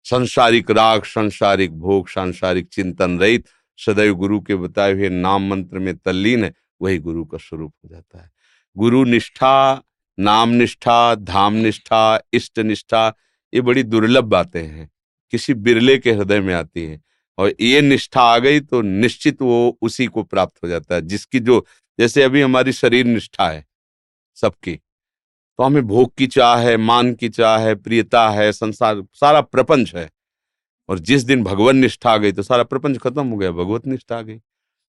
संसारिक 0.03 0.71
राग, 0.71 1.03
संसारिक 1.03 1.79
भोग, 1.79 2.09
सांसारिक 2.09 2.67
चिंतन 2.67 3.19
रहित, 3.19 3.45
सदैव 3.77 4.15
गुरु 4.15 4.41
के 4.41 4.55
बताए 4.55 4.93
हुए 4.93 5.09
नाम 5.09 5.49
मंत्र 5.49 5.79
में 5.79 5.97
तल्लीन 5.97 6.43
है, 6.43 6.53
वही 6.81 6.97
गुरु 6.97 7.25
का 7.25 7.37
स्वरूप 7.37 7.73
हो 7.85 7.89
जाता 7.89 8.23
है। 8.23 8.31
गुरु 8.77 9.03
निष्ठा, 9.03 9.83
नाम 10.19 10.49
निष्ठा, 10.49 11.15
धाम 11.15 11.53
निष्ठा, 11.53 12.21
इष्ट 12.33 12.59
निष्ठा, 12.59 13.15
ये 13.53 13.61
बड़ी 13.61 13.83
दुर्लभ 13.83 14.23
बातें 14.23 14.63
हैं। 14.63 14.91
किसी 15.31 15.53
बिरले 15.53 15.97
के 15.97 16.11
हृदय 16.11 16.39
में 16.39 16.53
आती 16.53 16.85
है। 16.85 17.01
और 17.37 17.53
ये 17.61 17.81
निष्ठा 17.81 18.21
आ 18.21 18.37
गई 18.37 18.59
तो 18.59 18.81
निश्चित 18.81 19.41
वो 19.41 19.77
उसी 19.81 20.05
को 20.05 20.23
प्राप्त 20.23 20.53
हो 20.63 20.69
जाता 20.69 20.95
है, 20.95 21.01
जिसकी 21.01 21.39
जो, 21.39 21.65
जैसे 21.99 22.23
अभी 22.23 22.41
हमारी 22.41 22.71
शरीर 22.71 23.05
निष्ठा 23.05 23.49
है 23.49 23.65
सबकी। 24.35 24.75
तो 25.57 25.63
हमें 25.63 25.87
भोग 25.87 26.15
की 26.15 26.27
चाह 26.27 26.57
है, 26.57 26.77
मान 26.77 27.13
की 27.13 27.29
चाह 27.29 27.57
है, 27.57 27.75
प्रियता 27.75 28.29
है, 28.29 28.51
संसार, 28.51 29.03
सारा 29.13 29.41
प्रपंच 29.41 29.95
है। 29.95 30.11
और 30.89 30.99
जिस 30.99 31.23
दिन 31.23 31.43
भगवान 31.43 31.77
निष्ठा 31.77 32.11
आ 32.11 32.17
गई 32.17 32.31
तो 32.31 32.43
सारा 32.43 32.63
प्रपंच 32.63 32.97
खत्म 32.97 33.27
हो 33.27 33.37
गया, 33.37 33.51
भगवत 33.51 33.87
निष्ठा 33.87 34.17
आ 34.17 34.21
गई। 34.21 34.37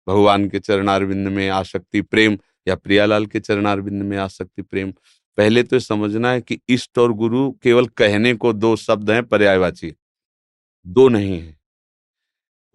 भगवान 0.08 0.50
के 0.50 0.60
चरणारविंद 0.60 1.28
में 1.28 1.50
आसक्ति, 1.50 2.02
प्रेम, 2.02 2.38
या 2.68 2.76
प्रियालाल 2.76 3.26
के 3.26 3.40
चरणारविंद 3.40 4.04
में 4.04 4.18
आसक्ति, 4.18 4.62
प्रेम। 4.62 4.94
पहले 5.38 5.64
तो 5.64 5.80
समझना 5.80 6.32
है 6.32 6.42
कि 6.42 6.60
इष्ट 6.70 6.98
और 6.98 7.14
गुरु 7.14 7.52
केवल 7.52 7.86
कहने 7.86 8.34
को 8.34 8.54
दो 8.54 8.76
शब्द 8.76 9.12
हैं, 9.12 9.24
पर्यायवाची। 9.24 9.94
दो 10.88 11.10
नहीं 11.10 11.42
है। 11.42 11.63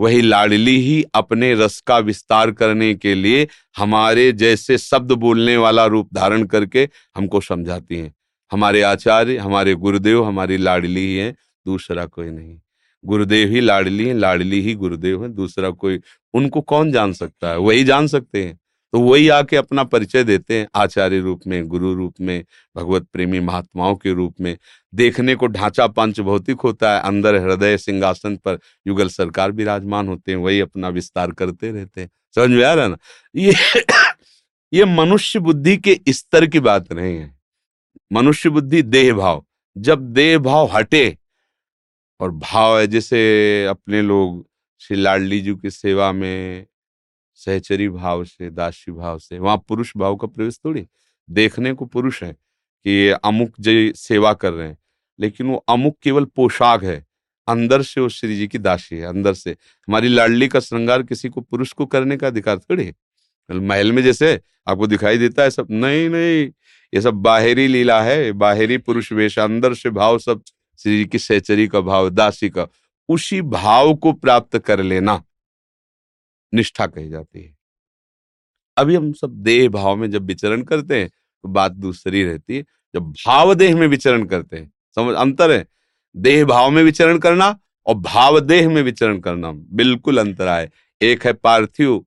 वही 0.01 0.21
लाडली 0.21 0.77
ही 0.77 1.05
अपने 1.15 1.55
रस 1.55 1.81
का 1.81 1.99
विस्तार 1.99 2.51
करने 2.51 2.95
के 2.95 3.15
लिए 3.15 3.49
हमारे 3.77 4.33
जैसे 4.33 4.79
शब्द 4.79 5.13
बोलने 5.13 5.57
वाला 5.57 5.87
रूप 5.87 6.15
धारण 6.15 6.45
करके 6.45 6.89
हमको 7.17 7.41
समझाती 7.41 7.97
हैं। 7.97 8.15
हमारे 8.53 8.83
आचार्य, 8.83 9.37
हमारे 9.37 9.75
गुरुदेव, 9.75 10.25
हमारी 10.25 10.57
लाडली 10.57 11.01
ही 11.01 11.17
है, 11.17 11.35
दूसरा 11.67 12.07
कोई 12.07 12.31
नहीं। 12.31 12.61
गुरुदेव 13.05 13.49
ही 13.49 13.61
लाडली 13.61 14.09
है, 14.09 14.15
लाडली 14.15 14.61
ही 14.61 14.75
गुरुदेव 14.75 15.23
है, 15.23 15.29
दूसरा 15.29 15.71
कोई 15.71 16.01
उनको 16.35 16.61
कौन 16.61 16.93
जान 16.93 17.13
सकता 17.13 17.49
है? 17.51 17.59
वही 17.59 17.85
जान 17.85 18.07
सकते 18.07 18.45
हैं। 18.45 18.59
तो 18.93 19.01
वही 19.01 19.29
आके 19.29 19.57
अपना 19.57 19.85
परिचय 19.85 20.25
देते 20.25 20.59
हैं, 20.59 20.69
आचार्य 20.75 21.21
रूप 21.21 21.41
में, 21.47 21.69
गुरु 21.69 21.95
रूप 21.95 22.15
में, 22.21 22.45
भगवत 22.77 23.07
प्रेमी 23.13 23.41
महात्माओं 23.41 23.97
के 23.97 24.13
रूप 24.13 24.35
में। 24.41 24.59
देखने 24.95 25.35
को 25.35 25.47
ढांचा 25.47 25.87
पंच 25.87 26.21
भौतिक 26.21 26.61
होता 26.61 26.97
है, 26.97 27.03
अंदर 27.03 27.35
हृदय 27.35 27.79
सिंहासन 27.79 28.37
पर 28.37 28.59
युगल 28.87 29.09
सरकार 29.09 29.53
विराजमान 29.53 30.09
होते 30.09 30.33
हैं, 30.33 30.39
वही 30.39 30.61
अपना 30.61 30.89
विस्तार 30.89 31.31
करते 31.31 31.71
रहते 31.71 32.01
हैं। 32.01 32.11
समझ 32.35 32.51
में 32.51 32.65
आ 32.65 32.75
रहा 32.75 32.85
है 32.85 32.91
ना? 32.91 32.99
ये 33.37 33.53
ये 34.73 34.85
मनुष्य 34.85 35.39
बुद्धि 35.39 35.77
के 35.77 36.01
स्तर 36.09 36.47
की 36.47 36.61
बात 36.61 36.93
नहीं 36.93 37.17
है। 37.17 37.39
मनुष्य 38.13 38.51
बुद्धि 38.51 38.83
देह 38.83 39.15
भाव। 39.15 39.47
जब 39.79 40.13
देह 40.13 40.39
भाव 40.39 40.71
हटे 40.73 41.19
और 42.21 42.31
भाव 42.31 42.79
है, 42.79 42.87
जैसे 42.87 43.65
अपने 43.65 44.03
लोग 44.03 44.49
श्री 44.81 44.97
लाडली 44.97 45.41
जी 45.41 45.55
की 45.55 45.71
सेवा 45.71 46.13
में 46.13 46.67
सहचरी 47.39 47.89
भाव 47.89 48.25
से, 48.25 48.51
दासी 48.51 48.93
भाव 48.93 49.19
से, 49.19 49.39
वहाँ 49.39 49.57
पुरुष 49.69 49.93
भाव 49.97 50.17
का 50.17 50.27
प्रवेश 50.27 50.59
थोड़ी। 50.65 50.87
देखने 51.31 51.73
को 51.73 51.85
पुरुष 51.85 52.23
है 52.23 52.33
कि 52.33 53.09
अमुक 53.25 53.53
जय 53.61 53.93
सेवा 53.93 54.33
कर 54.33 54.53
रहे 54.53 54.69
हैं, 54.69 54.79
लेकिन 55.21 55.47
वो 55.47 55.57
अमुक 55.69 55.97
केवल 56.03 56.25
पोशाक 56.25 56.85
है। 56.85 57.07
अंदर 57.49 57.83
से 57.83 58.01
वो 58.01 58.09
श्री 58.09 58.37
जी 58.37 58.47
की 58.49 58.59
दासी 58.59 58.97
है, 58.97 59.07
अंदर 59.07 59.35
से। 59.35 59.51
हमारी 59.51 60.09
लाडली 60.09 60.49
का 60.49 60.61
श्रृंगार 60.61 61.03
किसी 61.03 61.29
को 61.29 61.41
पुरुष 61.41 61.73
को 61.73 61.87
करने 61.87 62.17
का 62.17 62.27
अधिकार 62.27 62.59
थोड़ी 62.59 62.85
है। 62.85 62.95
महल 63.51 63.93
में 63.93 64.03
जैसे 64.03 64.41
आपको 64.69 64.87
दिखाई 64.87 65.19
देता 65.19 65.43
है 65.43 65.51
सब, 65.51 65.67
नहीं 65.71 66.09
नहीं, 66.09 66.51
ये 66.95 67.01
सब 67.01 67.15
बाहरी 67.15 67.67
लीला 67.67 68.03
है, 68.03 68.33
बाहरी 68.33 68.79
पुरुष 68.79 69.13
वेश, 69.13 69.39
अंदर 69.39 69.75
से 69.75 69.91
भाव 69.91 70.19
सब 70.19 70.43
श्री 70.79 70.97
जी 70.99 71.05
की 71.05 71.19
सहचरी 71.19 71.69
का 71.69 71.81
भाव, 71.81 72.11
दासी 72.11 72.49
का। 72.49 72.67
उसी 73.09 73.41
भाव 73.43 73.95
को 73.95 74.13
प्राप्त 74.13 74.59
कर 74.59 74.83
लेना। 74.83 75.23
निष्ठा 76.53 76.87
कही 76.87 77.09
जाती 77.09 77.43
है। 77.43 77.57
अभी 78.77 78.95
हम 78.95 79.13
सब 79.13 79.31
देह 79.43 79.69
भाव 79.69 79.97
में 79.97 80.11
जब 80.11 80.25
विचरण 80.25 80.63
करते 80.63 81.01
हैं 81.01 81.09
तो 81.09 81.49
बात 81.49 81.73
दूसरी 81.73 82.23
रहती 82.25 82.57
है। 82.57 82.63
जब 82.95 83.11
भाव 83.27 83.55
देह 83.55 83.77
में 83.77 83.87
विचरण 83.87 84.25
करते 84.25 84.57
हैं, 84.57 84.73
समझ, 84.97 85.15
अंतर 85.15 85.51
है। 85.51 85.67
देह 86.15 86.45
भाव 86.45 86.71
में 86.71 86.83
विचरण 86.83 87.19
करना 87.19 87.59
और 87.87 87.95
भाव 87.95 88.39
देह 88.41 88.69
में 88.69 88.83
विचरण 88.83 89.19
करना, 89.21 89.51
बिल्कुल 89.53 90.19
अंतर 90.19 90.47
आए। 90.47 90.71
एक 91.01 91.27
है 91.27 91.33
पार्थिव, 91.33 91.99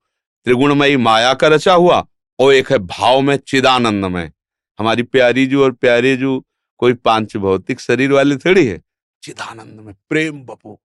त्रिगुणमयी 0.46 0.98
माया 0.98 1.34
का 1.34 1.48
रचा 1.48 1.74
हुआ 1.74 2.06
और 2.40 2.54
एक 2.54 2.72
है 2.72 2.78
भाव 2.80 3.22
में 3.22 3.36
चिदानंदमय। 3.38 4.32
हमारी 4.80 5.04
प्यारी 5.04 5.46
जू 5.46 5.64
और 5.64 5.72
प्यारे 5.72 6.16
जू 6.18 6.44
कोई 6.80 6.94
पाँच 6.94 7.36
भौतिक 7.38 7.80
शरीर 7.80 8.12
वाले 8.12 8.36
थोड़ी 8.36 8.66
है। 8.68 8.82
चिदानंद 9.24 9.80
में 9.80 9.94
प्रेम 10.10 10.42
बपू। 10.44 10.80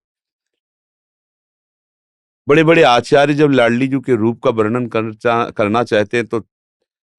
बड़े 2.48 2.62
बड़े 2.64 2.82
आचार्य 2.82 3.34
जब 3.34 3.50
लाडली 3.50 3.86
जी 3.88 3.98
के 3.98 4.16
रूप 4.16 4.40
का 4.42 4.50
वर्णन 4.50 4.86
कर 4.86 5.12
चा, 5.14 5.44
करना 5.50 5.82
चाहते 5.82 6.16
हैं 6.16 6.26
तो 6.26 6.38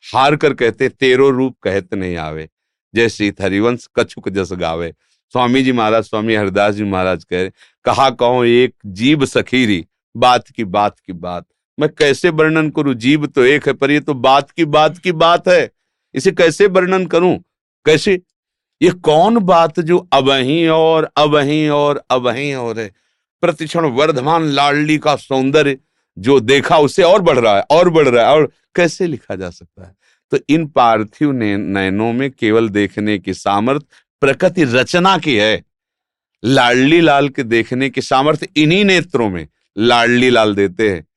हार 0.03 0.35
कर 0.35 0.53
कहते 0.53 0.89
तेरो 0.89 1.29
रूप 1.29 1.55
कहते 1.63 1.95
नहीं 1.95 2.15
आवे। 2.17 2.47
जय 2.93 3.09
श्री 3.09 3.31
हरिवंश 3.41 3.87
कछुक 3.95 4.29
जस 4.29 4.49
गावे। 4.53 4.93
स्वामी 5.33 5.63
जी 5.63 5.71
महाराज 5.71 6.03
स्वामी 6.03 6.35
हरिदास 6.35 6.75
जी 6.75 6.83
महाराज 6.83 7.23
कह 7.23 7.41
रहे 7.41 7.49
कहा 7.85 8.09
कहो 8.11 8.43
एक 8.43 8.73
जीव 8.85 9.25
सखीरी 9.25 9.85
बात 10.15 10.47
की 10.47 10.63
बात 10.65 10.99
की 10.99 11.13
बात। 11.13 11.45
मैं 11.77 11.89
कैसे 11.89 12.29
वर्णन 12.29 12.69
करूँ? 12.69 12.93
जीव 12.93 13.25
तो 13.25 13.43
एक 13.45 13.67
है 13.67 13.73
पर 13.73 13.91
ये 13.91 13.99
तो 13.99 14.13
बात 14.13 14.51
की 14.51 14.65
बात 14.65 14.97
की 14.97 15.11
बात 15.13 15.47
है। 15.47 15.69
इसे 16.15 16.31
कैसे 16.31 16.67
वर्णन 16.67 17.05
करूँ? 17.05 17.37
कैसे? 17.85 18.21
ये 18.81 18.89
कौन 18.91 19.37
बात 19.39 19.79
जो 19.79 19.97
अबही 20.13 20.67
और 20.67 21.09
अबही 21.17 21.67
और 21.69 22.01
अबही 22.09 22.53
और 22.53 22.79
है? 22.79 22.89
प्रतिक्षण 23.41 23.85
वर्धमान 23.85 24.43
लाडली 24.43 24.97
का 24.97 25.15
सौंदर्य 25.15 25.77
जो 26.17 26.39
देखा 26.39 26.77
उसे 26.77 27.03
और 27.03 27.21
बढ़ 27.21 27.39
रहा 27.39 27.55
है, 27.55 27.63
और 27.71 27.89
बढ़ 27.89 28.07
रहा 28.07 28.27
है, 28.27 28.31
और 28.31 28.51
कैसे 28.75 29.07
लिखा 29.07 29.35
जा 29.35 29.49
सकता 29.49 29.87
है? 29.87 29.95
तो 30.31 30.37
इन 30.49 30.67
पार्थिव 30.67 31.31
ने, 31.31 31.57
नयनों 31.57 32.13
में 32.13 32.31
केवल 32.31 32.69
देखने 32.69 33.19
की 33.19 33.33
सामर्थ, 33.33 33.81
प्रकृति 34.21 34.63
रचना 34.63 35.17
की 35.17 35.35
है। 35.35 35.63
लाडली 36.45 37.01
लाल 37.01 37.29
के 37.29 37.43
देखने 37.43 37.89
की 37.89 38.01
सामर्थ्य 38.01 38.47
इन्हीं 38.57 38.85
नेत्रों 38.85 39.29
में 39.29 39.47
लाडली 39.77 40.29
लाल 40.29 40.55
देते 40.55 40.89
हैं। 40.89 41.07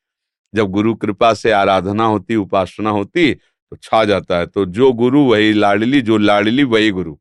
जब 0.54 0.70
गुरु 0.70 0.94
कृपा 0.94 1.34
से 1.34 1.50
आराधना 1.50 2.04
होती, 2.04 2.36
उपासना 2.36 2.90
होती 2.90 3.34
तो 3.34 3.76
छा 3.76 4.04
जाता 4.04 4.38
है। 4.38 4.46
तो 4.46 4.64
जो 4.64 4.92
गुरु 4.92 5.20
वही 5.20 5.52
लाडली, 5.52 6.00
जो 6.00 6.16
लाडली 6.16 6.64
वही 6.64 6.90
गुरु। 6.90 7.16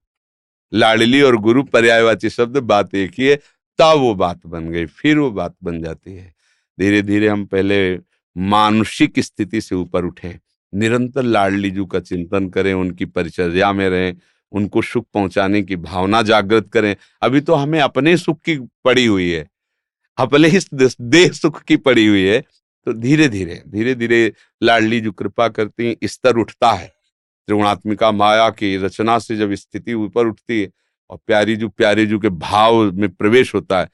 लाडली 0.74 1.22
और 1.22 1.36
गुरु 1.36 1.64
पर्यायवाची 1.64 2.30
शब्द 2.30 2.58
बात 2.58 2.96
एक 2.96 3.12
ही 3.18 3.28
है। 3.28 3.40
तब 3.80 3.98
वो 4.00 4.14
बात 4.16 4.46
बन 4.48 4.70
गई, 4.70 4.86
फिर 4.86 5.18
वो 5.18 5.30
बात 5.32 5.56
बन 5.64 5.82
जाती 5.82 6.16
है। 6.16 6.34
धीरे 6.78 7.02
धीरे 7.02 7.28
हम 7.28 7.46
पहले 7.46 7.98
मानसिक 8.36 9.20
स्थिति 9.20 9.62
से 9.62 9.76
ऊपर 9.76 10.06
उठे, 10.06 10.36
निरंतर 10.74 11.24
लाडली 11.24 11.70
जू 11.72 11.86
का 11.86 12.00
चिंतन 12.02 12.50
करें, 12.50 12.74
उनकी 12.74 13.06
परिचर्या 13.08 13.72
में 13.74 13.88
रहें, 13.90 14.16
उनको 14.52 14.82
सुख 14.82 15.06
पहुँचाने 15.14 15.62
की 15.64 15.76
भावना 15.78 16.22
जागृत 16.24 16.70
करें। 16.74 16.96
अभी 17.22 17.42
तो 17.42 17.56
हमें 17.56 17.80
अपने 17.82 18.16
सुख 18.18 18.40
की 18.42 18.58
पड़ी 18.86 19.06
हुई 19.06 19.30
है, 19.30 19.48
अपने 20.18 20.48
इस 20.50 20.70
देह 20.74 21.32
सुख 21.32 21.62
की 21.64 21.78
पड़ी 21.80 22.06
हुई 22.08 22.24
है 22.24 22.40
तो 22.88 22.94
धीरे 22.94 23.28
धीरे 23.30 23.62
धीरे 23.68 23.94
धीरे 23.96 24.32
लाडली 24.62 25.00
जो 25.02 25.12
कृपा 25.12 25.48
करती 25.50 25.98
स्तर 26.06 26.38
उठता 26.38 26.72
है। 26.72 26.88
त्रिगुणात्मिका 26.88 28.12
माया 28.12 28.50
की 28.52 28.76
रचना 28.78 29.18
से 29.20 29.36
जब 29.38 29.54
स्थिति 29.56 29.94
ऊपर 29.96 30.28
उठती 30.28 30.62
है 30.62 30.68
और 31.10 31.20
प्यारी 31.28 31.56
जू, 31.56 31.70
प्यारे 31.70 32.06
जू 32.06 32.20
के 32.20 32.30
भाव 32.30 32.92
में 32.92 33.10
प्रवेश 33.10 33.56
होता 33.56 33.80
है, 33.80 33.90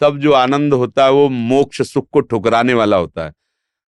तब 0.00 0.18
जो 0.18 0.32
आनंद 0.32 0.74
होता 0.74 1.04
है 1.04 1.12
वो 1.12 1.28
मोक्ष 1.28 1.82
सुख 1.82 2.08
को 2.12 2.20
ठुकराने 2.20 2.74
वाला 2.74 2.96
होता 2.96 3.24
है। 3.24 3.32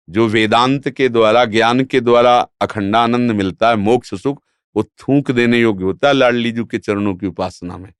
जो 0.09 0.27
वेदांत 0.27 0.89
के 0.89 1.09
द्वारा, 1.09 1.45
ज्ञान 1.45 1.83
के 1.83 1.99
द्वारा 1.99 2.47
अखंडानंद 2.61 3.31
मिलता 3.31 3.69
है, 3.69 3.75
मोक्ष 3.75 4.13
सुख, 4.13 4.41
वो 4.75 4.83
थूक 4.83 5.31
देने 5.31 5.59
योग्य 5.59 5.83
होता 5.83 6.07
है 6.07 6.13
लाडली 6.13 6.51
जू 6.51 6.65
के 6.65 6.77
चरणों 6.77 7.15
की 7.15 7.27
उपासना 7.27 7.77
में। 7.77 7.93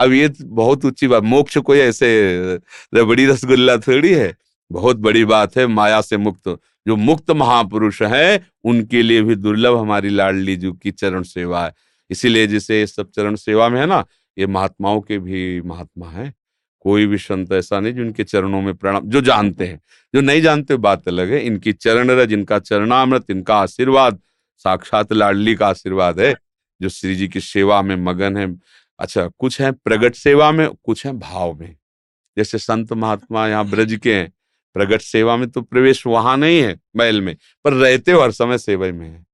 अब 0.00 0.12
ये 0.12 0.32
बहुत 0.42 0.84
ऊँची 0.84 1.08
बात, 1.08 1.22
मोक्ष 1.22 1.58
कोई 1.58 1.78
ऐसे, 1.78 2.08
रबड़ी 2.94 3.26
रसगुल्ला 3.26 3.76
थोड़ी 3.76 4.14
है, 4.14 4.36
बहुत 4.72 4.96
बड़ी 4.96 5.24
बात 5.24 5.56
है, 5.56 5.66
माया 5.66 6.00
से 6.00 6.16
मुक्त 6.16 6.58
जो 6.88 6.96
मुक्त 6.96 7.30
महापुरुष 7.30 8.02
है, 8.02 8.46
उनके 8.64 9.02
लिए 9.02 9.22
भी 9.22 9.34
दुर्लभ 9.34 9.78
हमारी 9.78 10.08
लाडली 10.08 10.56
जू 10.56 10.72
की 10.72 10.90
चरण 10.90 11.22
सेवा 11.22 11.64
है। 11.64 11.74
इसीलिए 12.10 12.46
जिसे 12.46 12.86
सब 12.86 13.10
चरण 13.10 13.34
सेवा 13.34 13.68
में 13.68 13.80
है 13.80 13.86
ना, 13.86 14.06
ये 14.38 14.46
महात्माओं 14.46 15.00
के 15.00 15.18
भी 15.18 15.60
महात्मा 15.60 16.10
है। 16.10 16.34
कोई 16.80 17.06
भी 17.06 17.18
संत 17.18 17.52
ऐसा 17.52 17.80
नहीं 17.80 17.94
जिनके 17.94 18.24
चरणों 18.24 18.62
में 18.62 18.74
प्रणाम, 18.74 19.08
जो 19.08 19.20
जानते 19.20 19.66
हैं। 19.66 19.80
जो 20.14 20.20
नहीं 20.20 20.42
जानते 20.42 20.76
बात 20.76 21.08
अलग 21.08 21.30
है। 21.30 21.40
इनकी 21.40 21.72
चरण 21.72 22.10
रज, 22.10 22.32
इनका 22.32 22.58
चरणामृत, 22.58 23.30
इनका 23.30 23.56
आशीर्वाद, 23.56 24.20
साक्षात 24.58 25.12
लाडली 25.12 25.54
का 25.54 25.68
आशीर्वाद 25.68 26.20
है, 26.20 26.34
जो 26.82 26.88
श्री 26.88 27.16
जी 27.16 27.28
की 27.28 27.40
सेवा 27.40 27.82
में 27.82 27.96
मगन 27.96 28.36
है। 28.36 28.56
अच्छा 28.98 29.28
कुछ 29.38 29.60
है 29.60 29.72
प्रगट 29.72 30.14
सेवा 30.14 30.52
में, 30.52 30.68
कुछ 30.84 31.06
है 31.06 31.12
भाव 31.12 31.60
में। 31.60 31.76
जैसे 32.38 32.58
संत 32.58 32.92
महात्मा 32.92 33.48
यहाँ 33.48 33.70
ब्रज 33.70 34.00
के 34.02 34.14
हैं। 34.14 34.32
प्रगट 34.74 35.00
सेवा 35.00 35.36
में 35.36 35.50
तो 35.50 35.62
प्रवेश 35.62 36.06
वहाँ 36.06 36.36
नहीं 36.36 36.60
है, 36.60 36.80
महल 36.96 37.20
में, 37.20 37.36
पर 37.64 37.72
रहते 37.72 38.12
हो 38.12 38.20
हर 38.20 38.30
समय 38.30 38.58
सेवा 38.58 38.86
में 38.86 39.08
है। 39.08 39.25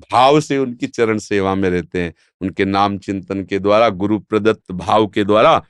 भाव 0.00 0.40
से 0.40 0.58
उनकी 0.58 0.86
चरण 0.86 1.18
सेवा 1.18 1.54
में 1.54 1.70
रहते 1.70 2.02
हैं। 2.02 2.14
उनके 2.40 2.64
नाम 2.64 2.98
चिंतन 2.98 3.44
के 3.44 3.58
द्वारा, 3.58 3.88
गुरु 3.88 4.18
प्रदत्त 4.18 4.72
भाव 4.72 5.06
के 5.06 5.24
द्वारा 5.24 5.64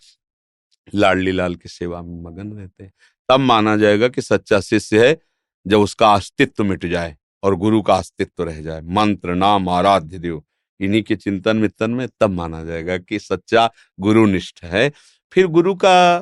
लाडली 0.95 1.33
लाल 1.33 1.55
की 1.55 1.69
सेवा 1.69 2.03
में 2.03 2.23
मगन 2.23 2.53
रहते 2.53 2.85
हैं। 2.85 2.93
तब 3.29 3.41
माना 3.41 3.77
जाएगा 3.77 4.09
कि 4.09 4.23
सच्चा 4.23 4.61
शिष्य 4.61 5.09
है, 5.09 5.21
जब 5.67 5.81
उसका 5.81 6.15
अस्तित्व 6.15 6.65
मिट 6.65 6.87
जाए 6.87 7.17
और 7.43 7.55
गुरु 7.55 7.83
का 7.83 7.95
अस्तित्व 7.95 8.45
रह 8.45 8.63
जाए। 8.63 8.81
मंत्र, 8.81 9.35
नाम, 9.35 9.69
आराध्य, 9.69 10.19
देव, 10.19 10.43
इन्हीं 10.81 11.03
के 11.03 11.17
चिंतन 11.17 11.57
मितन 11.57 11.91
में 11.91 12.09
तब 12.21 12.31
माना 12.31 12.65
जाएगा 12.65 12.99
कि 12.99 13.19
सच्चा 13.19 13.71
गुरुनिष्ठ 14.01 14.65
है। 14.65 14.93
फिर 15.33 15.47
गुरु 15.47 15.75
का 15.75 16.17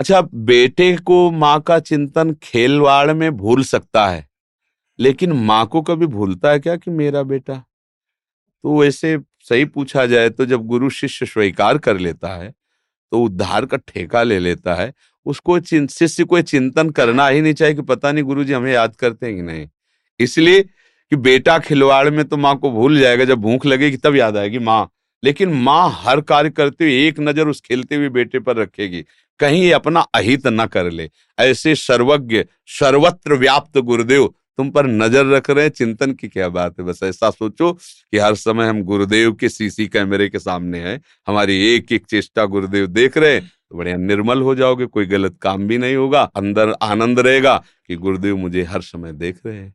अच्छा 0.00 0.20
बेटे 0.34 0.96
को 0.96 1.30
माँ 1.30 1.60
का 1.60 1.80
चिंतन 1.80 2.34
खेलवाड़ 2.42 3.12
में 3.12 3.36
भूल 3.36 3.64
सकता 3.64 4.08
है। 4.08 4.29
लेकिन 5.00 5.32
माँ 5.34 5.64
को 5.66 5.82
कभी 5.82 6.06
भूलता 6.08 6.50
है 6.50 6.58
क्या 6.58 6.76
कि 6.76 6.90
मेरा 6.90 7.22
बेटा? 7.24 7.54
तो 8.64 8.80
वैसे 8.80 9.18
सही 9.40 9.64
पूछा 9.66 10.06
जाए 10.06 10.30
तो 10.30 10.46
जब 10.46 10.66
गुरु 10.66 10.90
शिष्य 10.90 11.26
स्वीकार 11.26 11.78
कर 11.78 11.98
लेता 11.98 12.34
है 12.34 12.52
तो 13.12 13.22
उद्धार 13.22 13.66
का 13.66 13.76
ठेका 13.78 14.22
ले 14.22 14.38
लेता 14.38 14.74
है, 14.74 14.92
उसको 15.26 15.58
शिष्य 15.60 16.24
को 16.24 16.40
चिंतन 16.42 16.90
करना 16.90 17.26
ही 17.28 17.40
नहीं 17.40 17.54
चाहिए 17.54 17.74
कि 17.74 17.82
पता 17.84 18.12
नहीं 18.12 18.24
गुरु 18.24 18.44
जी 18.44 18.52
हमें 18.52 18.72
याद 18.72 18.96
करते 18.96 19.26
हैं 19.26 19.34
कि 19.36 19.42
नहीं। 19.42 19.66
इसलिए 20.20 20.62
कि 20.62 21.16
बेटा 21.18 21.58
खिलवाड़ 21.58 22.10
में 22.10 22.24
तो 22.24 22.36
माँ 22.36 22.56
को 22.58 22.70
भूल 22.70 22.98
जाएगा, 23.00 23.24
जब 23.24 23.38
भूख 23.38 23.66
लगेगी 23.66 23.96
तब 23.96 24.16
याद 24.16 24.36
आएगी 24.36 24.58
माँ। 24.60 24.88
लेकिन 25.22 25.52
माँ 25.54 25.90
हर 25.94 26.20
कार्य 26.22 26.50
करते 26.50 26.84
हुए 26.84 27.06
एक 27.06 27.18
नज़र 27.20 27.48
उस 27.48 27.60
खेलते 27.60 27.96
हुए 27.96 28.08
बेटे 28.10 28.38
पर 28.40 28.56
रखेगी, 28.56 29.04
कहीं 29.40 29.72
अपना 29.72 30.00
अहित 30.14 30.46
न 30.46 30.66
कर 30.66 30.90
ले। 30.90 31.08
ऐसे 31.38 31.74
सर्वज्ञ, 31.76 32.44
सर्वत्र 32.70 33.34
व्याप्त 33.36 33.78
गुरुदेव 33.80 34.32
तुम 34.60 34.70
पर 34.70 34.86
नज़र 34.86 35.26
रख 35.26 35.48
रहे 35.50 35.64
हैं, 35.64 35.70
चिंतन 35.70 36.12
की 36.12 36.28
क्या 36.28 36.48
बात 36.50 36.78
है? 36.78 36.84
बस 36.86 36.98
ऐसा 37.02 37.30
सोचो 37.30 37.72
कि 37.72 38.18
हर 38.18 38.34
समय 38.36 38.66
हम 38.66 38.82
गुरुदेव 38.84 39.32
के 39.32 39.48
सीसी 39.48 39.86
कैमरे 39.88 40.28
के 40.28 40.38
सामने 40.38 40.78
हैं, 40.80 41.00
हमारी 41.26 41.56
एक 41.66 41.92
एक 41.92 42.06
चेष्टा 42.06 42.44
गुरुदेव 42.46 42.86
देख 42.88 43.16
रहे 43.18 43.32
हैं 43.32 43.42
तो 43.42 43.78
बढ़िया 43.78 43.96
निर्मल 43.96 44.42
हो 44.42 44.54
जाओगे, 44.54 44.86
कोई 44.86 45.06
गलत 45.06 45.38
काम 45.42 45.66
भी 45.68 45.78
नहीं 45.78 45.96
होगा, 45.96 46.22
अंदर 46.36 46.74
आनंद 46.82 47.20
रहेगा 47.20 47.56
कि 47.88 47.96
गुरुदेव 47.96 48.36
मुझे 48.36 48.62
हर 48.64 48.80
समय 48.82 49.12
देख 49.14 49.38
रहे 49.46 49.56
हैं। 49.56 49.74